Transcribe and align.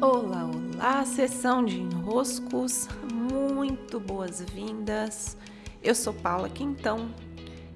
Olá, 0.00 0.48
olá, 0.48 1.04
sessão 1.04 1.64
de 1.64 1.80
enroscos, 1.80 2.86
muito 3.12 3.98
boas-vindas. 3.98 5.36
Eu 5.82 5.92
sou 5.92 6.14
Paula 6.14 6.48
Quintão 6.48 7.12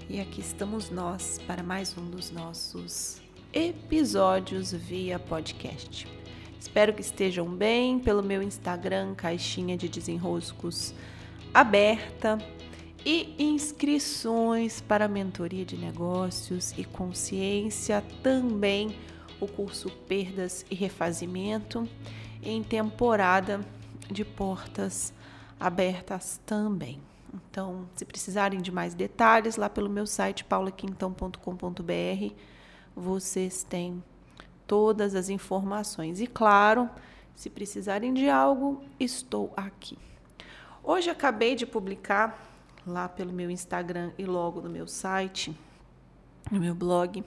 e 0.09 0.21
aqui 0.21 0.41
estamos 0.41 0.89
nós 0.89 1.41
para 1.49 1.65
mais 1.65 1.99
um 1.99 2.09
dos 2.09 2.31
nossos 2.31 3.21
episódios 3.53 4.73
via 4.73 5.19
podcast. 5.19 6.07
Espero 6.61 6.95
que 6.95 7.01
estejam 7.01 7.49
bem 7.49 7.99
pelo 7.99 8.23
meu 8.23 8.41
Instagram, 8.41 9.17
caixinha 9.17 9.77
de 9.77 9.89
desenroscos 9.89 10.95
aberta 11.53 12.39
e 13.05 13.35
inscrições 13.37 14.81
para 14.81 15.09
mentoria 15.09 15.65
de 15.65 15.77
negócios 15.77 16.73
e 16.79 16.85
consciência 16.85 18.01
também 18.23 18.95
o 19.43 19.49
curso 19.49 19.91
Perdas 20.09 20.65
e 20.71 20.75
Refazimento 20.75 21.89
em 22.43 22.63
temporada 22.63 23.61
de 24.11 24.25
portas 24.25 25.13
abertas 25.59 26.41
também. 26.47 27.01
Então, 27.35 27.89
se 27.97 28.05
precisarem 28.05 28.61
de 28.61 28.71
mais 28.71 28.95
detalhes, 28.95 29.57
lá 29.57 29.69
pelo 29.69 29.89
meu 29.89 30.07
site 30.07 30.45
paulaquintão.com.br, 30.45 32.35
vocês 32.95 33.65
têm 33.65 34.03
todas 34.67 35.15
as 35.15 35.29
informações. 35.29 36.21
E 36.21 36.27
claro, 36.27 36.89
se 37.35 37.51
precisarem 37.51 38.13
de 38.15 38.29
algo, 38.29 38.83
estou 39.01 39.53
aqui. 39.57 39.99
Hoje 40.85 41.11
acabei 41.11 41.55
de 41.55 41.67
publicar 41.67 42.51
lá 42.87 43.09
pelo 43.09 43.33
meu 43.33 43.51
Instagram 43.51 44.13
e 44.19 44.25
logo 44.25 44.61
no 44.61 44.69
meu 44.69 44.87
site, 44.87 45.57
no 46.51 46.61
meu 46.61 46.75
blog, 46.75 47.25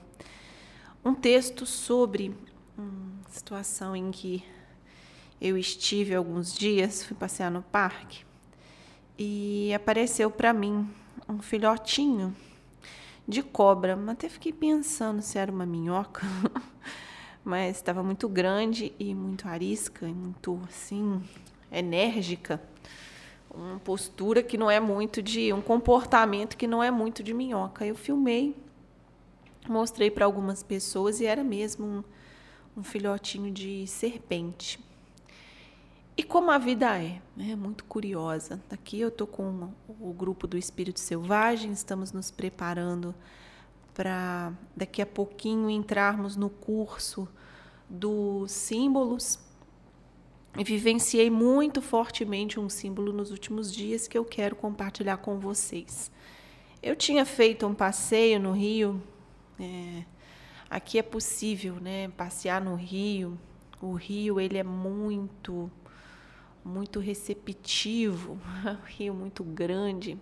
um 1.06 1.14
texto 1.14 1.64
sobre 1.64 2.34
uma 2.76 3.22
situação 3.30 3.94
em 3.94 4.10
que 4.10 4.44
eu 5.40 5.56
estive 5.56 6.16
alguns 6.16 6.52
dias, 6.52 7.04
fui 7.04 7.16
passear 7.16 7.48
no 7.48 7.62
parque 7.62 8.24
e 9.16 9.72
apareceu 9.72 10.28
para 10.32 10.52
mim 10.52 10.90
um 11.28 11.40
filhotinho 11.40 12.34
de 13.26 13.40
cobra. 13.40 13.96
Até 14.08 14.28
fiquei 14.28 14.52
pensando 14.52 15.22
se 15.22 15.38
era 15.38 15.52
uma 15.52 15.64
minhoca, 15.64 16.26
mas 17.44 17.76
estava 17.76 18.02
muito 18.02 18.28
grande 18.28 18.92
e 18.98 19.14
muito 19.14 19.46
arisca, 19.46 20.08
e 20.08 20.12
muito 20.12 20.60
assim 20.68 21.22
enérgica. 21.70 22.60
Uma 23.54 23.78
postura 23.78 24.42
que 24.42 24.58
não 24.58 24.68
é 24.68 24.80
muito 24.80 25.22
de 25.22 25.52
um 25.52 25.62
comportamento 25.62 26.56
que 26.56 26.66
não 26.66 26.82
é 26.82 26.90
muito 26.90 27.22
de 27.22 27.32
minhoca. 27.32 27.86
Eu 27.86 27.94
filmei 27.94 28.56
Mostrei 29.68 30.10
para 30.10 30.24
algumas 30.24 30.62
pessoas 30.62 31.20
e 31.20 31.26
era 31.26 31.42
mesmo 31.42 31.86
um, 31.86 32.04
um 32.78 32.82
filhotinho 32.82 33.50
de 33.52 33.86
serpente. 33.86 34.78
E 36.16 36.22
como 36.22 36.50
a 36.50 36.56
vida 36.56 36.98
é, 36.98 37.20
né? 37.36 37.54
Muito 37.54 37.84
curiosa. 37.84 38.58
Aqui 38.70 38.98
eu 39.00 39.10
tô 39.10 39.26
com 39.26 39.70
o 40.00 40.12
grupo 40.14 40.46
do 40.46 40.56
Espírito 40.56 40.98
Selvagem, 40.98 41.72
estamos 41.72 42.10
nos 42.10 42.30
preparando 42.30 43.14
para 43.92 44.52
daqui 44.74 45.02
a 45.02 45.06
pouquinho 45.06 45.68
entrarmos 45.68 46.34
no 46.34 46.48
curso 46.48 47.28
dos 47.88 48.50
símbolos. 48.50 49.38
E 50.58 50.64
vivenciei 50.64 51.28
muito 51.28 51.82
fortemente 51.82 52.58
um 52.58 52.70
símbolo 52.70 53.12
nos 53.12 53.30
últimos 53.30 53.70
dias 53.70 54.08
que 54.08 54.16
eu 54.16 54.24
quero 54.24 54.56
compartilhar 54.56 55.18
com 55.18 55.38
vocês. 55.38 56.10
Eu 56.82 56.96
tinha 56.96 57.26
feito 57.26 57.66
um 57.66 57.74
passeio 57.74 58.40
no 58.40 58.52
Rio 58.52 59.02
é, 59.60 60.04
aqui 60.70 60.98
é 60.98 61.02
possível, 61.02 61.76
né, 61.76 62.08
passear 62.08 62.60
no 62.60 62.74
rio. 62.74 63.38
O 63.80 63.92
rio 63.92 64.40
ele 64.40 64.58
é 64.58 64.64
muito, 64.64 65.70
muito 66.64 67.00
receptivo, 67.00 68.38
um 68.64 68.84
rio 68.86 69.14
muito 69.14 69.44
grande 69.44 70.18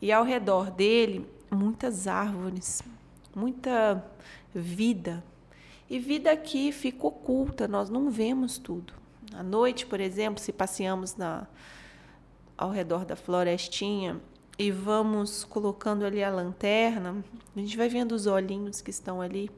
e 0.00 0.10
ao 0.10 0.24
redor 0.24 0.70
dele 0.70 1.26
muitas 1.50 2.06
árvores, 2.06 2.82
muita 3.34 4.04
vida. 4.54 5.22
E 5.88 5.98
vida 5.98 6.30
aqui 6.30 6.72
fica 6.72 7.06
oculta, 7.06 7.68
nós 7.68 7.90
não 7.90 8.10
vemos 8.10 8.56
tudo. 8.56 8.94
À 9.34 9.42
noite, 9.42 9.86
por 9.86 10.00
exemplo, 10.00 10.40
se 10.40 10.52
passeamos 10.52 11.16
na, 11.16 11.46
ao 12.56 12.70
redor 12.70 13.04
da 13.04 13.16
florestinha, 13.16 14.20
e 14.60 14.70
vamos 14.70 15.42
colocando 15.42 16.04
ali 16.04 16.22
a 16.22 16.30
lanterna, 16.30 17.24
a 17.56 17.58
gente 17.58 17.78
vai 17.78 17.88
vendo 17.88 18.12
os 18.12 18.26
olhinhos 18.26 18.82
que 18.82 18.90
estão 18.90 19.22
ali, 19.22 19.50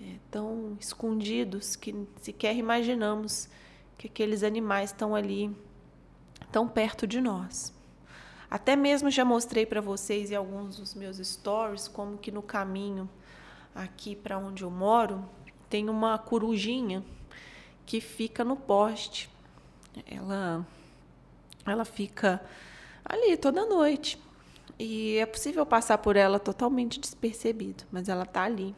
é, 0.00 0.14
tão 0.30 0.76
escondidos 0.78 1.74
que 1.74 2.06
sequer 2.22 2.54
imaginamos 2.54 3.48
que 3.98 4.06
aqueles 4.06 4.44
animais 4.44 4.90
estão 4.90 5.12
ali, 5.12 5.50
tão 6.52 6.68
perto 6.68 7.04
de 7.04 7.20
nós. 7.20 7.74
Até 8.48 8.76
mesmo 8.76 9.10
já 9.10 9.24
mostrei 9.24 9.66
para 9.66 9.80
vocês 9.80 10.30
em 10.30 10.36
alguns 10.36 10.76
dos 10.76 10.94
meus 10.94 11.16
stories 11.16 11.88
como 11.88 12.16
que 12.16 12.30
no 12.30 12.42
caminho 12.42 13.10
aqui 13.74 14.14
para 14.14 14.38
onde 14.38 14.62
eu 14.62 14.70
moro 14.70 15.28
tem 15.68 15.90
uma 15.90 16.16
corujinha 16.16 17.02
que 17.84 18.00
fica 18.00 18.44
no 18.44 18.54
poste. 18.54 19.28
Ela 20.06 20.64
ela 21.66 21.84
fica 21.84 22.40
ali 23.08 23.36
toda 23.36 23.64
noite. 23.64 24.18
E 24.78 25.16
é 25.16 25.26
possível 25.26 25.64
passar 25.64 25.98
por 25.98 26.16
ela 26.16 26.38
totalmente 26.38 27.00
despercebido, 27.00 27.84
mas 27.90 28.08
ela 28.08 28.24
está 28.24 28.42
ali. 28.42 28.74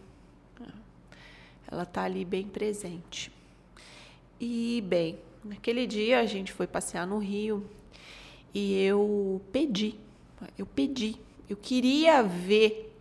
Ela 1.71 1.83
está 1.83 2.05
ali 2.05 2.25
bem 2.25 2.47
presente. 2.47 3.33
E, 4.41 4.83
bem, 4.87 5.19
naquele 5.45 5.87
dia 5.87 6.21
a 6.21 6.27
gente 6.27 6.53
foi 6.53 6.67
passear 6.67 7.07
no 7.07 7.19
Rio 7.19 7.69
e 8.55 8.81
eu 8.85 9.41
pedi, 9.53 9.99
eu 10.57 10.65
pedi, 10.65 11.17
eu 11.49 11.57
queria 11.57 12.23
ver 12.23 12.97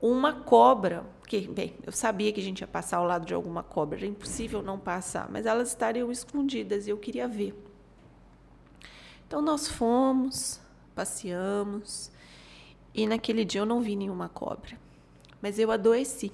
uma 0.00 0.32
cobra, 0.32 1.04
porque, 1.18 1.40
bem, 1.40 1.74
eu 1.84 1.92
sabia 1.92 2.32
que 2.32 2.40
a 2.40 2.42
gente 2.42 2.60
ia 2.60 2.66
passar 2.66 2.98
ao 2.98 3.06
lado 3.06 3.26
de 3.26 3.34
alguma 3.34 3.62
cobra, 3.62 3.98
era 3.98 4.06
impossível 4.06 4.62
não 4.62 4.78
passar, 4.78 5.28
mas 5.30 5.44
elas 5.44 5.68
estariam 5.68 6.10
escondidas 6.10 6.86
e 6.86 6.90
eu 6.90 6.96
queria 6.96 7.26
ver. 7.26 7.54
Então 9.28 9.42
nós 9.42 9.68
fomos, 9.68 10.58
passeamos 10.94 12.10
e 12.94 13.06
naquele 13.06 13.44
dia 13.44 13.60
eu 13.60 13.66
não 13.66 13.82
vi 13.82 13.94
nenhuma 13.94 14.26
cobra, 14.30 14.80
mas 15.42 15.58
eu 15.58 15.70
adoeci. 15.70 16.32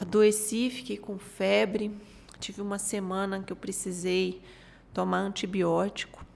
Adoeci, 0.00 0.68
fiquei 0.68 0.96
com 0.96 1.16
febre, 1.16 1.96
tive 2.40 2.60
uma 2.60 2.76
semana 2.76 3.40
que 3.40 3.52
eu 3.52 3.56
precisei 3.56 4.42
tomar 4.92 5.18
antibiótico. 5.18 6.26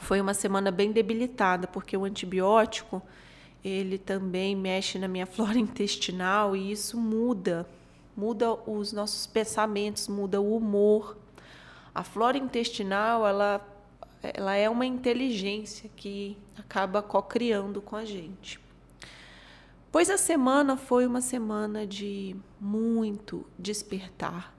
Foi 0.00 0.18
uma 0.18 0.32
semana 0.32 0.70
bem 0.70 0.92
debilitada, 0.92 1.66
porque 1.66 1.94
o 1.94 2.04
antibiótico 2.04 3.02
ele 3.62 3.98
também 3.98 4.56
mexe 4.56 4.98
na 4.98 5.08
minha 5.08 5.26
flora 5.28 5.58
intestinal 5.58 6.56
e 6.56 6.72
isso 6.72 6.98
muda, 6.98 7.68
muda 8.16 8.54
os 8.66 8.94
nossos 8.94 9.26
pensamentos, 9.26 10.08
muda 10.08 10.40
o 10.40 10.56
humor. 10.56 11.18
A 11.94 12.02
flora 12.02 12.38
intestinal, 12.38 13.26
ela 13.26 13.71
ela 14.22 14.54
é 14.54 14.70
uma 14.70 14.86
inteligência 14.86 15.90
que 15.96 16.38
acaba 16.56 17.02
co-criando 17.02 17.82
com 17.82 17.96
a 17.96 18.04
gente. 18.04 18.60
Pois 19.90 20.08
a 20.08 20.16
semana 20.16 20.76
foi 20.76 21.06
uma 21.06 21.20
semana 21.20 21.86
de 21.86 22.36
muito 22.60 23.44
despertar. 23.58 24.54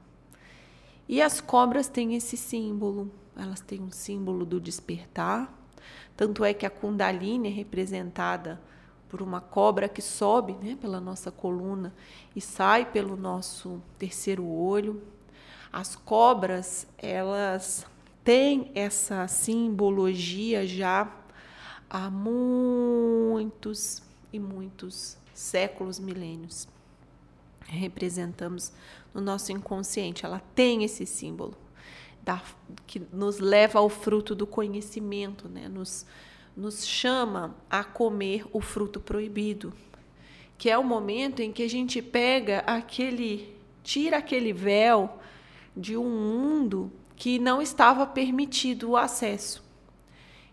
E 1.07 1.21
as 1.21 1.41
cobras 1.41 1.87
têm 1.87 2.15
esse 2.15 2.37
símbolo, 2.37 3.11
elas 3.35 3.61
têm 3.61 3.81
um 3.81 3.91
símbolo 3.91 4.45
do 4.45 4.59
despertar. 4.59 5.51
Tanto 6.15 6.45
é 6.45 6.53
que 6.53 6.65
a 6.65 6.69
Kundalini 6.69 7.47
é 7.47 7.51
representada 7.51 8.61
por 9.09 9.21
uma 9.21 9.41
cobra 9.41 9.89
que 9.89 10.01
sobe 10.01 10.53
né, 10.53 10.77
pela 10.79 10.99
nossa 10.99 11.31
coluna 11.31 11.93
e 12.35 12.41
sai 12.41 12.85
pelo 12.85 13.15
nosso 13.15 13.81
terceiro 13.97 14.45
olho. 14.45 15.01
As 15.71 15.95
cobras, 15.95 16.85
elas 16.97 17.87
tem 18.23 18.71
essa 18.73 19.27
simbologia 19.27 20.65
já 20.65 21.11
há 21.89 22.09
muitos 22.09 24.01
e 24.31 24.39
muitos 24.39 25.17
séculos, 25.33 25.99
milênios. 25.99 26.67
Representamos 27.65 28.71
no 29.13 29.21
nosso 29.21 29.51
inconsciente, 29.51 30.25
ela 30.25 30.41
tem 30.55 30.83
esse 30.83 31.05
símbolo 31.05 31.55
da, 32.23 32.41
que 32.87 33.01
nos 33.11 33.39
leva 33.39 33.79
ao 33.79 33.89
fruto 33.89 34.33
do 34.33 34.47
conhecimento, 34.47 35.49
né? 35.49 35.67
nos, 35.67 36.05
nos 36.55 36.85
chama 36.85 37.55
a 37.69 37.83
comer 37.83 38.45
o 38.53 38.61
fruto 38.61 38.99
proibido, 38.99 39.73
que 40.57 40.69
é 40.69 40.77
o 40.77 40.83
momento 40.83 41.41
em 41.41 41.51
que 41.51 41.63
a 41.63 41.69
gente 41.69 42.01
pega 42.01 42.59
aquele, 42.59 43.55
tira 43.83 44.17
aquele 44.17 44.53
véu 44.53 45.19
de 45.75 45.97
um 45.97 46.09
mundo 46.09 46.91
que 47.23 47.39
não 47.39 47.61
estava 47.61 48.05
permitido 48.05 48.89
o 48.89 48.97
acesso. 48.97 49.63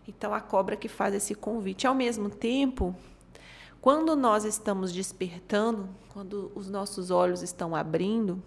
Então, 0.07 0.33
a 0.33 0.39
cobra 0.39 0.77
que 0.77 0.87
faz 0.87 1.13
esse 1.13 1.35
convite. 1.35 1.85
Ao 1.85 1.93
mesmo 1.93 2.29
tempo, 2.29 2.95
quando 3.81 4.15
nós 4.15 4.45
estamos 4.45 4.93
despertando, 4.93 5.89
quando 6.13 6.49
os 6.55 6.69
nossos 6.69 7.11
olhos 7.11 7.41
estão 7.41 7.75
abrindo, 7.75 8.41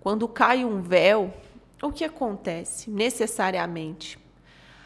quando 0.00 0.28
cai 0.28 0.66
um 0.66 0.82
véu, 0.82 1.32
o 1.82 1.90
que 1.90 2.04
acontece 2.04 2.90
necessariamente? 2.90 4.18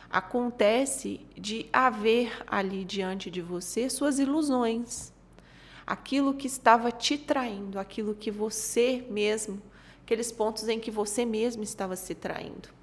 Acontece 0.09 1.27
de 1.37 1.69
haver 1.73 2.41
ali 2.47 2.85
diante 2.85 3.33
de 3.33 3.43
você 3.43 3.91
suas 3.91 4.21
ilusões, 4.21 5.13
aquilo 5.85 6.35
que 6.35 6.47
estava 6.47 6.93
te 6.93 7.19
traindo, 7.19 7.81
aquilo 7.81 8.15
que 8.15 8.31
você 8.31 9.05
mesmo, 9.11 9.61
aqueles 10.05 10.31
pontos 10.31 10.69
em 10.69 10.79
que 10.79 10.93
você 10.93 11.25
mesmo 11.25 11.65
estava 11.65 11.97
se 11.97 12.15
traindo. 12.15 12.76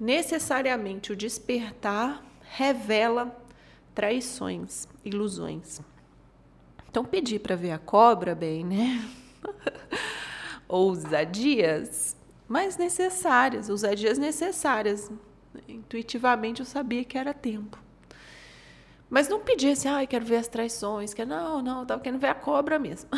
Necessariamente 0.00 1.12
o 1.12 1.16
despertar 1.16 2.24
revela 2.40 3.36
traições, 3.94 4.88
ilusões. 5.04 5.82
Então, 6.88 7.04
pedir 7.04 7.40
para 7.40 7.54
ver 7.54 7.72
a 7.72 7.78
cobra, 7.78 8.34
bem, 8.34 8.64
né? 8.64 9.06
Ousadias, 10.66 12.16
mas 12.48 12.78
necessárias, 12.78 13.68
ousadias 13.68 14.16
necessárias. 14.16 15.12
Intuitivamente 15.68 16.60
eu 16.60 16.66
sabia 16.66 17.04
que 17.04 17.18
era 17.18 17.34
tempo. 17.34 17.78
Mas 19.10 19.28
não 19.28 19.40
pedia 19.40 19.72
assim, 19.72 19.88
ah, 19.88 20.06
quero 20.06 20.24
ver 20.24 20.36
as 20.36 20.48
traições, 20.48 21.12
que 21.12 21.24
não, 21.26 21.60
não, 21.60 21.78
eu 21.78 21.82
estava 21.82 22.00
querendo 22.00 22.20
ver 22.20 22.28
a 22.28 22.34
cobra 22.34 22.78
mesmo. 22.78 23.10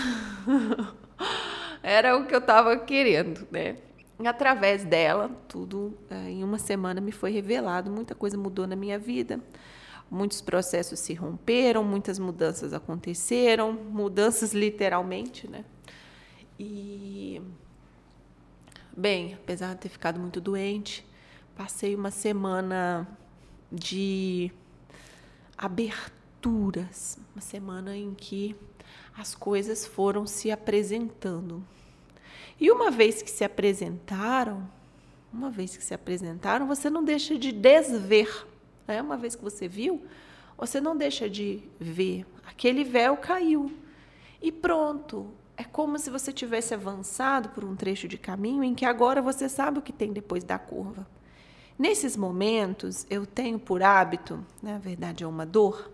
era 1.81 2.17
o 2.17 2.27
que 2.27 2.35
eu 2.35 2.41
estava 2.41 2.77
querendo, 2.79 3.47
né? 3.51 3.77
Através 4.25 4.85
dela, 4.85 5.31
tudo 5.49 5.97
eh, 6.11 6.31
em 6.31 6.45
uma 6.45 6.59
semana 6.59 7.01
me 7.01 7.13
foi 7.13 7.33
revelado, 7.33 7.91
muita 7.91 8.15
coisa 8.15 8.37
mudou 8.37 8.67
na 8.67 8.77
minha 8.77 8.99
vida 8.99 9.41
muitos 10.13 10.43
processos 10.43 11.01
se 11.01 11.15
romperam, 11.15 11.83
muitas 11.83 12.19
mudanças 12.19 12.75
aconteceram, 12.75 13.73
mudanças 13.73 14.53
literalmente, 14.53 15.49
né? 15.49 15.65
E 16.61 17.41
bem, 18.95 19.33
apesar 19.33 19.73
de 19.73 19.81
ter 19.81 19.89
ficado 19.89 20.21
muito 20.21 20.39
doente, 20.39 21.03
passei 21.57 21.95
uma 21.95 22.11
semana 22.11 23.09
de 23.73 24.53
aberturas, 25.57 27.19
uma 27.35 27.41
semana 27.41 27.97
em 27.97 28.13
que 28.13 28.55
as 29.17 29.35
coisas 29.35 29.87
foram 29.87 30.27
se 30.27 30.51
apresentando. 30.51 31.65
E 32.63 32.71
uma 32.71 32.93
vez 32.93 33.21
que 33.21 33.29
se 33.29 33.43
apresentaram, 33.43 34.71
uma 35.33 35.51
vez 35.51 35.77
que 35.77 35.83
se 35.83 35.93
apresentaram, 35.93 36.65
você 36.65 36.89
não 36.89 37.03
deixa 37.03 37.37
de 37.37 37.51
desver 37.51 38.47
é 38.87 39.03
Uma 39.03 39.17
vez 39.17 39.35
que 39.35 39.43
você 39.43 39.67
viu, 39.67 40.01
você 40.57 40.81
não 40.81 40.97
deixa 40.97 41.29
de 41.29 41.61
ver. 41.81 42.25
Aquele 42.47 42.85
véu 42.85 43.17
caiu. 43.17 43.73
E 44.41 44.53
pronto. 44.53 45.27
É 45.57 45.65
como 45.65 45.99
se 45.99 46.09
você 46.09 46.33
tivesse 46.33 46.73
avançado 46.73 47.49
por 47.49 47.65
um 47.65 47.75
trecho 47.75 48.07
de 48.07 48.17
caminho 48.17 48.63
em 48.63 48.77
que 48.77 48.85
agora 48.85 49.21
você 49.21 49.49
sabe 49.49 49.81
o 49.81 49.83
que 49.83 49.93
tem 49.93 50.13
depois 50.13 50.45
da 50.45 50.57
curva. 50.57 51.05
Nesses 51.77 52.17
momentos, 52.17 53.05
eu 53.11 53.27
tenho 53.27 53.59
por 53.59 53.83
hábito, 53.83 54.45
na 54.63 54.79
verdade 54.79 55.25
é 55.25 55.27
uma 55.27 55.45
dor, 55.45 55.91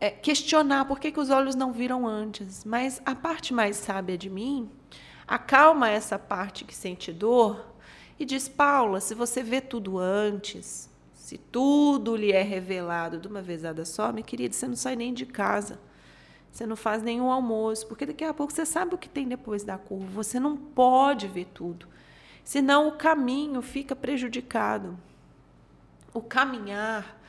é 0.00 0.10
questionar 0.10 0.86
por 0.86 0.98
que, 0.98 1.12
que 1.12 1.20
os 1.20 1.30
olhos 1.30 1.54
não 1.54 1.72
viram 1.72 2.04
antes. 2.04 2.64
Mas 2.64 3.00
a 3.06 3.14
parte 3.14 3.54
mais 3.54 3.76
sábia 3.76 4.18
de 4.18 4.28
mim 4.28 4.68
acalma 5.26 5.88
essa 5.88 6.18
parte 6.18 6.64
que 6.64 6.74
sente 6.74 7.12
dor 7.12 7.74
e 8.18 8.24
diz: 8.24 8.48
Paula, 8.48 9.00
se 9.00 9.14
você 9.14 9.42
vê 9.42 9.60
tudo 9.60 9.98
antes, 9.98 10.90
se 11.12 11.38
tudo 11.38 12.14
lhe 12.16 12.32
é 12.32 12.42
revelado 12.42 13.18
de 13.18 13.26
uma 13.26 13.40
vezada 13.42 13.84
só, 13.84 14.12
minha 14.12 14.24
querida, 14.24 14.54
você 14.54 14.68
não 14.68 14.76
sai 14.76 14.96
nem 14.96 15.12
de 15.12 15.26
casa. 15.26 15.80
Você 16.52 16.66
não 16.66 16.76
faz 16.76 17.02
nenhum 17.02 17.32
almoço, 17.32 17.86
porque 17.88 18.06
daqui 18.06 18.22
a 18.22 18.32
pouco 18.32 18.52
você 18.52 18.64
sabe 18.64 18.94
o 18.94 18.98
que 18.98 19.08
tem 19.08 19.26
depois 19.26 19.64
da 19.64 19.76
curva. 19.76 20.06
Você 20.12 20.38
não 20.38 20.56
pode 20.56 21.26
ver 21.26 21.46
tudo. 21.46 21.88
Senão 22.44 22.86
o 22.86 22.92
caminho 22.92 23.60
fica 23.60 23.96
prejudicado. 23.96 24.96
O 26.12 26.20
caminhar 26.20 27.20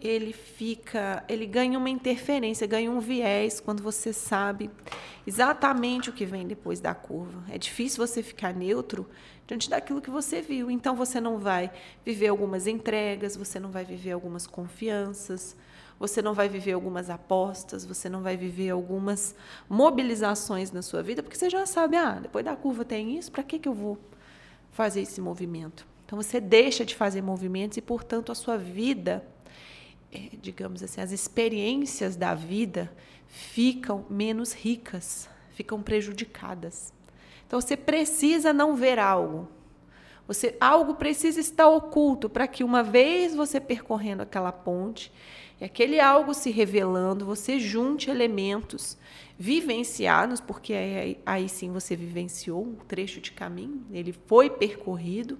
ele 0.00 0.32
fica, 0.32 1.24
ele 1.28 1.44
ganha 1.44 1.78
uma 1.78 1.90
interferência, 1.90 2.66
ganha 2.66 2.90
um 2.90 3.00
viés 3.00 3.60
quando 3.60 3.82
você 3.82 4.12
sabe 4.12 4.70
exatamente 5.26 6.08
o 6.08 6.12
que 6.12 6.24
vem 6.24 6.46
depois 6.46 6.80
da 6.80 6.94
curva. 6.94 7.42
É 7.50 7.58
difícil 7.58 8.06
você 8.06 8.22
ficar 8.22 8.54
neutro 8.54 9.08
diante 9.46 9.68
daquilo 9.68 10.00
que 10.00 10.10
você 10.10 10.40
viu. 10.40 10.70
Então 10.70 10.94
você 10.94 11.20
não 11.20 11.38
vai 11.38 11.70
viver 12.04 12.28
algumas 12.28 12.66
entregas, 12.66 13.36
você 13.36 13.58
não 13.58 13.70
vai 13.70 13.84
viver 13.84 14.12
algumas 14.12 14.46
confianças, 14.46 15.56
você 15.98 16.22
não 16.22 16.32
vai 16.32 16.48
viver 16.48 16.72
algumas 16.72 17.10
apostas, 17.10 17.84
você 17.84 18.08
não 18.08 18.22
vai 18.22 18.36
viver 18.36 18.70
algumas 18.70 19.34
mobilizações 19.68 20.70
na 20.70 20.80
sua 20.80 21.02
vida, 21.02 21.24
porque 21.24 21.36
você 21.36 21.50
já 21.50 21.66
sabe, 21.66 21.96
ah, 21.96 22.20
depois 22.22 22.44
da 22.44 22.54
curva 22.54 22.84
tem 22.84 23.18
isso, 23.18 23.32
para 23.32 23.42
que 23.42 23.58
que 23.58 23.68
eu 23.68 23.74
vou 23.74 23.98
fazer 24.70 25.00
esse 25.00 25.20
movimento? 25.20 25.84
Então 26.06 26.16
você 26.16 26.40
deixa 26.40 26.84
de 26.84 26.94
fazer 26.94 27.20
movimentos 27.20 27.76
e, 27.76 27.82
portanto, 27.82 28.32
a 28.32 28.34
sua 28.34 28.56
vida 28.56 29.22
é, 30.12 30.30
digamos 30.40 30.82
assim, 30.82 31.00
as 31.00 31.12
experiências 31.12 32.16
da 32.16 32.34
vida 32.34 32.90
ficam 33.26 34.06
menos 34.08 34.52
ricas, 34.52 35.28
ficam 35.52 35.82
prejudicadas. 35.82 36.92
Então 37.46 37.60
você 37.60 37.76
precisa 37.76 38.52
não 38.52 38.74
ver 38.74 38.98
algo. 38.98 39.48
Você 40.26 40.56
algo 40.60 40.94
precisa 40.94 41.40
estar 41.40 41.68
oculto 41.68 42.28
para 42.28 42.46
que 42.46 42.62
uma 42.62 42.82
vez 42.82 43.34
você 43.34 43.58
percorrendo 43.58 44.22
aquela 44.22 44.52
ponte 44.52 45.10
e 45.60 45.64
aquele 45.64 45.98
algo 45.98 46.34
se 46.34 46.50
revelando, 46.50 47.24
você 47.24 47.58
junte 47.58 48.10
elementos 48.10 48.98
vivenciados, 49.38 50.40
porque 50.40 50.72
aí, 50.74 51.18
aí 51.24 51.48
sim 51.48 51.72
você 51.72 51.96
vivenciou 51.96 52.62
um 52.62 52.74
trecho 52.74 53.20
de 53.20 53.32
caminho, 53.32 53.84
ele 53.90 54.12
foi 54.12 54.50
percorrido 54.50 55.38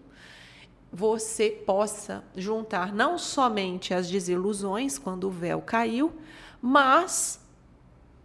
você 0.93 1.51
possa 1.51 2.25
juntar 2.37 2.93
não 2.93 3.19
somente 3.19 3.93
as 3.93 4.09
desilusões 4.09 4.99
quando 4.99 5.25
o 5.25 5.31
véu 5.31 5.61
caiu, 5.61 6.13
mas 6.61 7.41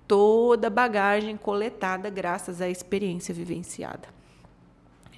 toda 0.08 0.68
a 0.68 0.70
bagagem 0.70 1.36
coletada 1.38 2.10
graças 2.10 2.62
à 2.62 2.70
experiência 2.70 3.34
vivenciada. 3.34 4.08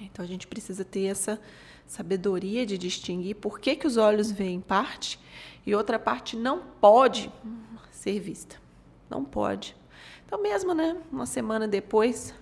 Então 0.00 0.24
a 0.24 0.28
gente 0.28 0.46
precisa 0.46 0.84
ter 0.84 1.06
essa 1.06 1.40
sabedoria 1.86 2.66
de 2.66 2.76
distinguir 2.76 3.36
por 3.36 3.60
que, 3.60 3.76
que 3.76 3.86
os 3.86 3.96
olhos 3.96 4.30
veem 4.30 4.60
parte 4.60 5.18
e 5.64 5.74
outra 5.74 5.98
parte 5.98 6.36
não 6.36 6.60
pode 6.80 7.30
ser 7.90 8.20
vista. 8.20 8.56
Não 9.08 9.24
pode. 9.24 9.76
Então, 10.26 10.42
mesmo, 10.42 10.74
né, 10.74 10.96
uma 11.12 11.26
semana 11.26 11.68
depois, 11.68 12.34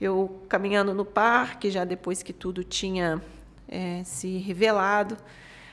eu 0.00 0.40
caminhando 0.48 0.94
no 0.94 1.04
parque, 1.04 1.70
já 1.70 1.84
depois 1.84 2.22
que 2.22 2.32
tudo 2.32 2.64
tinha 2.64 3.22
é, 3.70 4.02
se 4.04 4.36
revelado. 4.38 5.16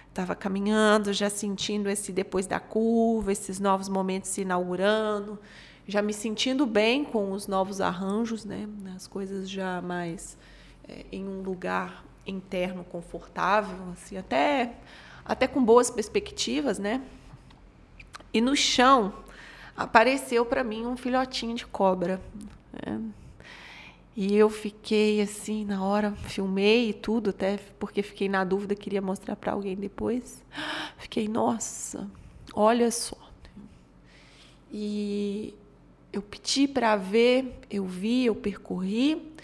Estava 0.09 0.35
caminhando, 0.35 1.11
já 1.11 1.29
sentindo 1.29 1.89
esse 1.89 2.11
depois 2.11 2.47
da 2.47 2.59
curva, 2.59 3.31
esses 3.31 3.59
novos 3.59 3.89
momentos 3.89 4.29
se 4.29 4.41
inaugurando, 4.41 5.37
já 5.87 6.01
me 6.01 6.13
sentindo 6.13 6.65
bem 6.65 7.03
com 7.03 7.31
os 7.31 7.47
novos 7.47 7.81
arranjos, 7.81 8.45
né? 8.45 8.67
As 8.95 9.05
coisas 9.05 9.49
já 9.49 9.81
mais 9.81 10.37
é, 10.87 11.05
em 11.11 11.27
um 11.27 11.41
lugar 11.41 12.03
interno 12.25 12.83
confortável, 12.83 13.77
assim, 13.93 14.17
até 14.17 14.73
até 15.23 15.45
com 15.45 15.63
boas 15.63 15.91
perspectivas, 15.91 16.79
né? 16.79 17.03
E 18.33 18.39
no 18.39 18.55
chão 18.55 19.13
apareceu 19.75 20.45
para 20.45 20.63
mim 20.63 20.85
um 20.85 20.95
filhotinho 20.95 21.55
de 21.55 21.65
cobra. 21.65 22.21
Né? 22.73 23.01
E 24.19 24.35
eu 24.35 24.49
fiquei 24.49 25.21
assim, 25.21 25.63
na 25.63 25.85
hora, 25.85 26.11
filmei 26.11 26.89
e 26.89 26.93
tudo, 26.93 27.29
até 27.29 27.57
porque 27.77 28.01
fiquei 28.01 28.27
na 28.27 28.43
dúvida, 28.43 28.73
queria 28.73 28.99
mostrar 28.99 29.35
para 29.35 29.51
alguém 29.51 29.75
depois. 29.75 30.43
Fiquei, 30.97 31.27
nossa, 31.27 32.09
olha 32.51 32.89
só. 32.89 33.15
E 34.71 35.53
eu 36.11 36.23
pedi 36.23 36.67
para 36.67 36.95
ver, 36.95 37.59
eu 37.69 37.85
vi, 37.85 38.25
eu 38.25 38.33
percorri, 38.33 39.35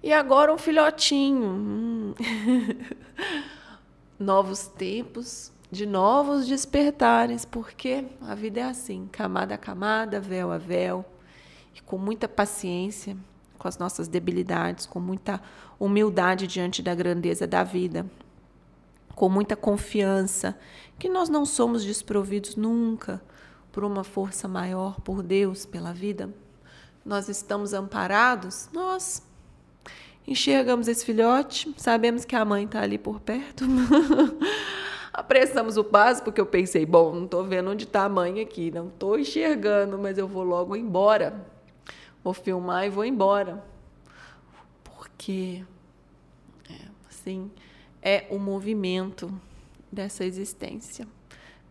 e 0.00 0.12
agora 0.12 0.54
um 0.54 0.58
filhotinho. 0.58 1.44
Hum. 1.44 2.14
novos 4.16 4.68
tempos, 4.68 5.50
de 5.72 5.84
novos 5.86 6.46
despertares, 6.46 7.44
porque 7.44 8.04
a 8.20 8.36
vida 8.36 8.60
é 8.60 8.64
assim, 8.64 9.08
camada 9.10 9.56
a 9.56 9.58
camada, 9.58 10.20
véu 10.20 10.52
a 10.52 10.58
véu, 10.58 11.04
e 11.74 11.80
com 11.80 11.98
muita 11.98 12.28
paciência 12.28 13.16
com 13.60 13.68
as 13.68 13.76
nossas 13.76 14.08
debilidades, 14.08 14.86
com 14.86 14.98
muita 14.98 15.38
humildade 15.78 16.46
diante 16.46 16.82
da 16.82 16.94
grandeza 16.94 17.46
da 17.46 17.62
vida, 17.62 18.06
com 19.14 19.28
muita 19.28 19.54
confiança 19.54 20.58
que 20.98 21.10
nós 21.10 21.28
não 21.28 21.44
somos 21.44 21.84
desprovidos 21.84 22.56
nunca 22.56 23.22
por 23.70 23.84
uma 23.84 24.02
força 24.02 24.48
maior, 24.48 24.98
por 25.02 25.22
Deus, 25.22 25.66
pela 25.66 25.92
vida. 25.92 26.30
Nós 27.04 27.28
estamos 27.28 27.74
amparados, 27.74 28.70
nós 28.72 29.22
enxergamos 30.26 30.88
esse 30.88 31.04
filhote, 31.04 31.72
sabemos 31.76 32.24
que 32.24 32.34
a 32.34 32.44
mãe 32.46 32.64
está 32.64 32.80
ali 32.80 32.96
por 32.96 33.20
perto. 33.20 33.66
Apressamos 35.12 35.76
o 35.76 35.84
passo, 35.84 36.22
porque 36.22 36.40
eu 36.40 36.46
pensei, 36.46 36.86
bom, 36.86 37.14
não 37.14 37.24
estou 37.26 37.44
vendo 37.44 37.70
onde 37.70 37.84
está 37.84 38.04
a 38.04 38.08
mãe 38.08 38.40
aqui, 38.40 38.70
não 38.70 38.88
estou 38.88 39.18
enxergando, 39.18 39.98
mas 39.98 40.16
eu 40.16 40.26
vou 40.26 40.44
logo 40.44 40.74
embora 40.74 41.59
vou 42.22 42.32
filmar 42.32 42.86
e 42.86 42.90
vou 42.90 43.04
embora. 43.04 43.64
Porque, 44.84 45.64
é, 46.68 46.88
assim, 47.08 47.50
é 48.02 48.26
o 48.30 48.38
movimento 48.38 49.32
dessa 49.90 50.24
existência, 50.24 51.06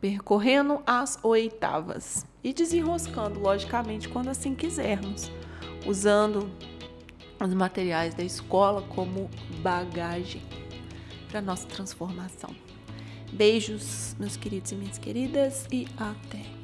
percorrendo 0.01 0.82
as 0.86 1.20
oitavas 1.24 2.25
e 2.44 2.53
desenroscando, 2.53 3.39
logicamente, 3.39 4.10
quando 4.10 4.29
assim 4.29 4.56
quisermos, 4.56 5.32
usando 5.86 6.51
os 7.39 7.53
materiais 7.53 8.13
da 8.13 8.24
escola 8.24 8.82
como 8.82 9.29
bagagem 9.62 10.41
para 11.29 11.41
nossa 11.41 11.68
transformação. 11.68 12.53
Beijos, 13.32 14.15
meus 14.20 14.36
queridos 14.36 14.72
e 14.72 14.75
minhas 14.75 14.98
queridas, 14.98 15.68
e 15.72 15.88
até! 15.98 16.59